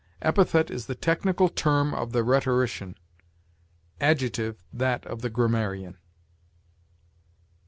[0.23, 2.97] Epithet is the technical term of the rhetorician;
[3.99, 5.95] adjective, that of the grammarian.